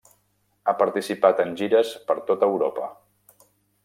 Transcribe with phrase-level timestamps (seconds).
[0.69, 2.89] Ha participat en gires per tota Europa.